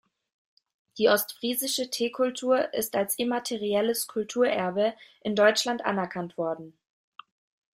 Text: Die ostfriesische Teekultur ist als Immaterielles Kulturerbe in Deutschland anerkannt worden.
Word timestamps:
Die 0.97 1.09
ostfriesische 1.09 1.91
Teekultur 1.91 2.73
ist 2.73 2.95
als 2.95 3.19
Immaterielles 3.19 4.07
Kulturerbe 4.07 4.95
in 5.21 5.35
Deutschland 5.35 5.85
anerkannt 5.85 6.39
worden. 6.39 6.73